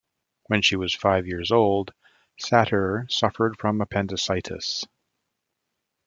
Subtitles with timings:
[0.47, 1.93] When she was five years old,
[2.39, 4.83] Satir suffered from appendicitis.